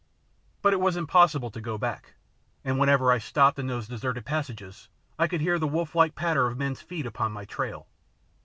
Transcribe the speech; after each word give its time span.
But 0.63 0.73
it 0.73 0.79
was 0.79 0.97
impossible 0.97 1.51
to 1.51 1.61
go 1.61 1.77
back, 1.77 2.15
and 2.63 2.79
whenever 2.79 3.11
I 3.11 3.19
stopped 3.19 3.59
in 3.59 3.67
those 3.67 3.87
deserted 3.87 4.25
passages 4.25 4.89
I 5.19 5.27
could 5.27 5.41
hear 5.41 5.59
the 5.59 5.67
wolflike 5.69 6.15
patter 6.15 6.47
of 6.47 6.57
men's 6.57 6.81
feet 6.81 7.05
upon 7.05 7.31
my 7.33 7.45
trail. 7.45 7.85